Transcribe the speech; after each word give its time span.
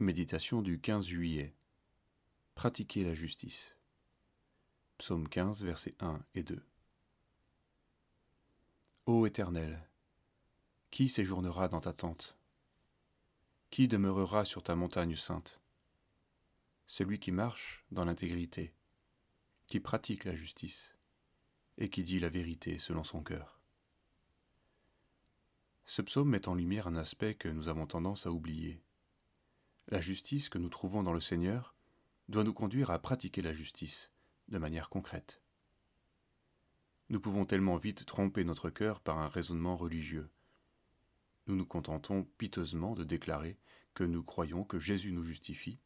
Méditation 0.00 0.62
du 0.62 0.78
15 0.78 1.06
juillet. 1.06 1.56
Pratiquer 2.54 3.02
la 3.02 3.14
justice. 3.14 3.74
Psaume 4.96 5.28
15, 5.28 5.64
versets 5.64 5.96
1 5.98 6.20
et 6.36 6.44
2. 6.44 6.64
Ô 9.06 9.26
Éternel, 9.26 9.84
qui 10.92 11.08
séjournera 11.08 11.66
dans 11.66 11.80
ta 11.80 11.92
tente? 11.92 12.38
Qui 13.70 13.88
demeurera 13.88 14.44
sur 14.44 14.62
ta 14.62 14.76
montagne 14.76 15.16
sainte? 15.16 15.60
Celui 16.86 17.18
qui 17.18 17.32
marche 17.32 17.84
dans 17.90 18.04
l'intégrité, 18.04 18.72
qui 19.66 19.80
pratique 19.80 20.26
la 20.26 20.36
justice 20.36 20.94
et 21.76 21.90
qui 21.90 22.04
dit 22.04 22.20
la 22.20 22.28
vérité 22.28 22.78
selon 22.78 23.02
son 23.02 23.24
cœur. 23.24 23.58
Ce 25.86 26.02
psaume 26.02 26.28
met 26.28 26.46
en 26.46 26.54
lumière 26.54 26.86
un 26.86 26.94
aspect 26.94 27.34
que 27.34 27.48
nous 27.48 27.68
avons 27.68 27.88
tendance 27.88 28.26
à 28.26 28.30
oublier. 28.30 28.80
La 29.90 30.02
justice 30.02 30.50
que 30.50 30.58
nous 30.58 30.68
trouvons 30.68 31.02
dans 31.02 31.14
le 31.14 31.20
Seigneur 31.20 31.74
doit 32.28 32.44
nous 32.44 32.52
conduire 32.52 32.90
à 32.90 32.98
pratiquer 32.98 33.40
la 33.40 33.54
justice 33.54 34.10
de 34.48 34.58
manière 34.58 34.90
concrète. 34.90 35.40
Nous 37.08 37.20
pouvons 37.20 37.46
tellement 37.46 37.78
vite 37.78 38.04
tromper 38.04 38.44
notre 38.44 38.68
cœur 38.68 39.00
par 39.00 39.16
un 39.16 39.28
raisonnement 39.28 39.78
religieux. 39.78 40.28
Nous 41.46 41.56
nous 41.56 41.64
contentons 41.64 42.24
piteusement 42.36 42.94
de 42.94 43.02
déclarer 43.02 43.58
que 43.94 44.04
nous 44.04 44.22
croyons 44.22 44.62
que 44.62 44.78
Jésus 44.78 45.10
nous 45.10 45.22
justifie, 45.22 45.80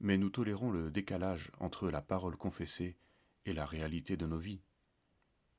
mais 0.00 0.18
nous 0.18 0.30
tolérons 0.30 0.72
le 0.72 0.90
décalage 0.90 1.52
entre 1.60 1.90
la 1.90 2.02
parole 2.02 2.36
confessée 2.36 2.96
et 3.46 3.52
la 3.52 3.66
réalité 3.66 4.16
de 4.16 4.26
nos 4.26 4.38
vies. 4.38 4.64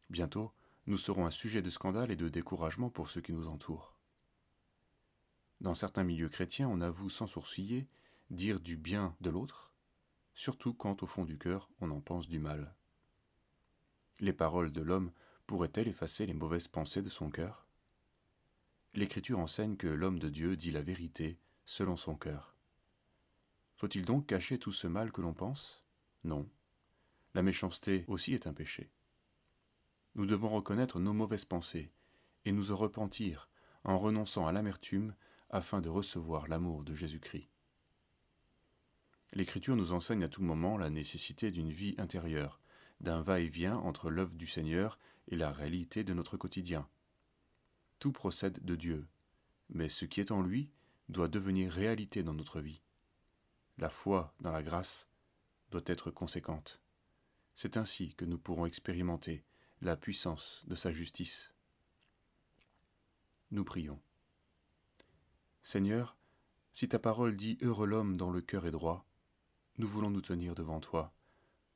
Bientôt, 0.09 0.51
nous 0.85 0.97
serons 0.97 1.25
un 1.25 1.31
sujet 1.31 1.61
de 1.61 1.69
scandale 1.69 2.11
et 2.11 2.17
de 2.17 2.27
découragement 2.27 2.89
pour 2.89 3.09
ceux 3.09 3.21
qui 3.21 3.31
nous 3.31 3.47
entourent. 3.47 3.98
Dans 5.61 5.73
certains 5.73 6.03
milieux 6.03 6.29
chrétiens, 6.29 6.69
on 6.69 6.81
avoue 6.81 7.09
sans 7.09 7.27
sourciller 7.27 7.87
dire 8.29 8.59
du 8.59 8.77
bien 8.77 9.15
de 9.21 9.29
l'autre, 9.29 9.73
surtout 10.33 10.73
quand 10.73 11.03
au 11.03 11.05
fond 11.05 11.25
du 11.25 11.37
cœur 11.37 11.69
on 11.81 11.91
en 11.91 11.99
pense 11.99 12.29
du 12.29 12.39
mal. 12.39 12.75
Les 14.19 14.33
paroles 14.33 14.71
de 14.71 14.81
l'homme 14.81 15.11
pourraient-elles 15.47 15.87
effacer 15.87 16.25
les 16.25 16.33
mauvaises 16.33 16.67
pensées 16.67 17.01
de 17.01 17.09
son 17.09 17.29
cœur? 17.29 17.67
L'Écriture 18.93 19.39
enseigne 19.39 19.77
que 19.77 19.87
l'homme 19.87 20.19
de 20.19 20.29
Dieu 20.29 20.55
dit 20.55 20.71
la 20.71 20.81
vérité 20.81 21.39
selon 21.65 21.95
son 21.95 22.15
cœur. 22.15 22.55
Faut-il 23.75 24.05
donc 24.05 24.27
cacher 24.27 24.59
tout 24.59 24.71
ce 24.71 24.87
mal 24.87 25.11
que 25.11 25.21
l'on 25.21 25.33
pense? 25.33 25.83
Non. 26.23 26.49
La 27.33 27.43
méchanceté 27.43 28.05
aussi 28.07 28.33
est 28.33 28.47
un 28.47 28.53
péché. 28.53 28.91
Nous 30.15 30.25
devons 30.25 30.49
reconnaître 30.49 30.99
nos 30.99 31.13
mauvaises 31.13 31.45
pensées 31.45 31.91
et 32.45 32.51
nous 32.51 32.71
en 32.71 32.75
repentir 32.75 33.49
en 33.83 33.97
renonçant 33.97 34.47
à 34.47 34.51
l'amertume 34.51 35.15
afin 35.49 35.81
de 35.81 35.89
recevoir 35.89 36.47
l'amour 36.47 36.83
de 36.83 36.93
Jésus-Christ. 36.93 37.49
L'Écriture 39.33 39.75
nous 39.75 39.93
enseigne 39.93 40.23
à 40.23 40.29
tout 40.29 40.41
moment 40.41 40.77
la 40.77 40.89
nécessité 40.89 41.51
d'une 41.51 41.71
vie 41.71 41.95
intérieure, 41.97 42.59
d'un 42.99 43.21
va-et-vient 43.21 43.77
entre 43.77 44.09
l'œuvre 44.09 44.33
du 44.33 44.47
Seigneur 44.47 44.97
et 45.27 45.35
la 45.35 45.51
réalité 45.51 46.03
de 46.03 46.13
notre 46.13 46.37
quotidien. 46.37 46.87
Tout 47.99 48.11
procède 48.11 48.63
de 48.63 48.75
Dieu, 48.75 49.07
mais 49.69 49.89
ce 49.89 50.05
qui 50.05 50.19
est 50.19 50.31
en 50.31 50.41
lui 50.41 50.69
doit 51.09 51.27
devenir 51.27 51.71
réalité 51.71 52.23
dans 52.23 52.33
notre 52.33 52.59
vie. 52.59 52.81
La 53.77 53.89
foi 53.89 54.33
dans 54.39 54.51
la 54.51 54.63
grâce 54.63 55.07
doit 55.71 55.81
être 55.85 56.11
conséquente. 56.11 56.81
C'est 57.55 57.77
ainsi 57.77 58.15
que 58.15 58.25
nous 58.25 58.37
pourrons 58.37 58.65
expérimenter 58.65 59.43
la 59.81 59.95
puissance 59.95 60.63
de 60.67 60.75
sa 60.75 60.91
justice. 60.91 61.53
Nous 63.51 63.63
prions. 63.63 63.99
Seigneur, 65.63 66.17
si 66.73 66.87
ta 66.87 66.99
parole 66.99 67.35
dit 67.35 67.57
Heureux 67.61 67.87
l'homme 67.87 68.17
dont 68.17 68.31
le 68.31 68.41
cœur 68.41 68.65
est 68.65 68.71
droit, 68.71 69.05
nous 69.77 69.87
voulons 69.87 70.09
nous 70.09 70.21
tenir 70.21 70.55
devant 70.55 70.79
toi, 70.79 71.13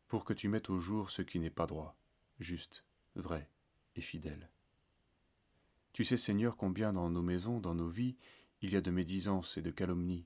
pour 0.07 0.25
que 0.25 0.33
tu 0.33 0.47
mettes 0.47 0.69
au 0.69 0.79
jour 0.79 1.09
ce 1.09 1.21
qui 1.21 1.39
n'est 1.39 1.49
pas 1.49 1.67
droit, 1.67 1.95
juste, 2.39 2.83
vrai 3.15 3.49
et 3.95 4.01
fidèle. 4.01 4.49
Tu 5.93 6.03
sais, 6.03 6.17
Seigneur, 6.17 6.57
combien 6.57 6.91
dans 6.91 7.09
nos 7.09 7.21
maisons, 7.21 7.59
dans 7.59 7.75
nos 7.75 7.89
vies, 7.89 8.17
il 8.61 8.73
y 8.73 8.75
a 8.75 8.81
de 8.81 8.91
médisance 8.91 9.57
et 9.57 9.61
de 9.61 9.71
calomnie. 9.71 10.25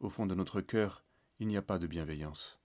Au 0.00 0.10
fond 0.10 0.26
de 0.26 0.34
notre 0.34 0.60
cœur, 0.60 1.04
il 1.38 1.48
n'y 1.48 1.56
a 1.56 1.62
pas 1.62 1.78
de 1.78 1.86
bienveillance. 1.86 2.60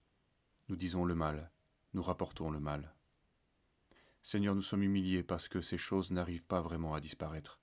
Nous 0.70 0.76
disons 0.76 1.06
le 1.06 1.16
mal, 1.16 1.52
nous 1.94 2.04
rapportons 2.04 2.52
le 2.52 2.60
mal. 2.60 2.94
Seigneur, 4.24 4.54
nous 4.54 4.62
sommes 4.62 4.84
humiliés 4.84 5.24
parce 5.24 5.48
que 5.48 5.62
ces 5.62 5.78
choses 5.78 6.12
n'arrivent 6.12 6.44
pas 6.44 6.62
vraiment 6.62 6.94
à 6.94 7.00
disparaître. 7.00 7.60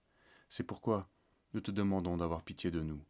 C'est 0.49 0.65
pourquoi 0.65 1.09
nous 1.55 1.61
te 1.61 1.71
demandons 1.71 2.17
d'avoir 2.17 2.43
pitié 2.43 2.71
de 2.71 2.81
nous 2.81 3.03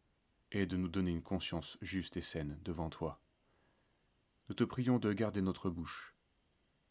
et 0.53 0.67
de 0.67 0.77
nous 0.77 0.89
donner 0.89 1.11
une 1.11 1.23
conscience 1.23 1.77
juste 1.83 2.17
et 2.17 2.23
saine 2.23 2.59
devant 2.65 2.91
toi. 2.91 3.21
Nous 4.49 4.55
te 4.55 4.65
prions 4.65 4.99
de 4.99 5.13
garder 5.13 5.43
notre 5.43 5.69
bouche, 5.69 6.15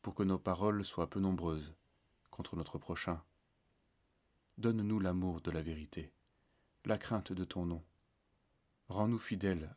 pour 0.02 0.13
que 0.13 0.24
nos 0.24 0.38
paroles 0.38 0.85
soient 0.85 1.09
peu 1.09 1.19
nombreuses 1.19 1.74
contre 2.30 2.56
notre 2.56 2.78
prochain. 2.78 3.24
Donne-nous 4.58 5.00
l'amour 5.00 5.41
de 5.41 5.52
la 5.52 5.62
vérité, 5.62 6.13
la 6.85 6.97
crainte 6.97 7.34
de 7.34 7.44
ton 7.44 7.66
nom. 7.66 7.84
Rends-nous 8.90 9.19
fidèles, 9.19 9.75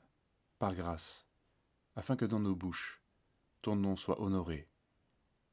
par 0.59 0.75
grâce, 0.75 1.27
afin 1.97 2.17
que 2.17 2.27
dans 2.27 2.41
nos 2.41 2.55
bouches, 2.55 3.03
ton 3.63 3.77
nom 3.77 3.97
soit 3.97 4.21
honoré, 4.21 4.69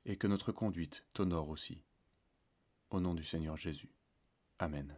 et 0.05 0.17
que 0.17 0.27
notre 0.27 0.51
conduite 0.51 1.05
t'honore 1.13 1.49
aussi. 1.49 1.83
Au 2.89 2.99
nom 2.99 3.13
du 3.13 3.23
Seigneur 3.23 3.57
Jésus. 3.57 3.91
Amen. 4.59 4.97